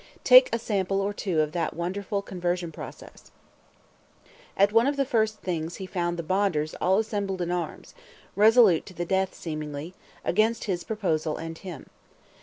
Take 0.23 0.49
a 0.51 0.57
sample 0.57 0.99
or 0.99 1.13
two 1.13 1.41
of 1.41 1.51
that 1.51 1.75
wonderful 1.75 2.23
conversion 2.23 2.71
process: 2.71 3.29
At 4.57 4.71
one 4.73 4.87
of 4.87 4.97
his 4.97 5.07
first 5.07 5.41
Things 5.41 5.75
he 5.75 5.85
found 5.85 6.17
the 6.17 6.23
Bonders 6.23 6.73
all 6.81 6.97
assembled 6.97 7.39
in 7.39 7.51
arms; 7.51 7.93
resolute 8.35 8.87
to 8.87 8.95
the 8.95 9.05
death 9.05 9.35
seemingly, 9.35 9.93
against 10.25 10.63
his 10.63 10.83
proposal 10.83 11.37
and 11.37 11.55
him. 11.55 11.85